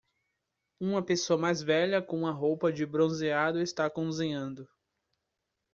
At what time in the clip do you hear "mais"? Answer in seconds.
1.37-1.61